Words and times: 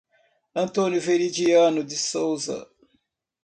Antônio 0.55 0.99
Veridiano 0.99 1.83
de 1.83 1.95
Souza 1.95 2.67